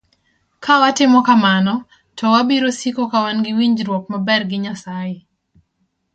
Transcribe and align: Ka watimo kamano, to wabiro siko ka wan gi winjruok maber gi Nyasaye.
Ka 0.63 0.73
watimo 0.83 1.19
kamano, 1.27 1.75
to 2.17 2.23
wabiro 2.33 2.67
siko 2.79 3.03
ka 3.11 3.19
wan 3.25 3.37
gi 3.45 3.51
winjruok 3.57 4.03
maber 4.11 4.41
gi 4.49 4.57
Nyasaye. 4.63 5.17